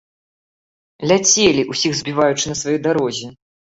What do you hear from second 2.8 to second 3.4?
дарозе!